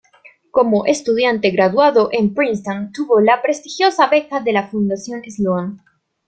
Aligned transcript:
Como 0.49 0.87
estudiante 0.87 1.51
graduado 1.51 2.09
en 2.11 2.33
Princeton, 2.33 2.91
tuvo 2.91 3.19
la 3.21 3.39
prestigiosa 3.43 4.07
beca 4.07 4.39
de 4.39 4.51
la 4.53 4.67
fundación 4.67 5.21
Sloan. 5.29 5.77